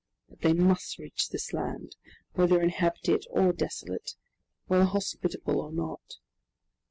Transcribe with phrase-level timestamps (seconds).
[0.27, 1.95] But they must reach this land,
[2.33, 4.15] whether inhabited or desolate,
[4.65, 6.15] whether hospitable or not.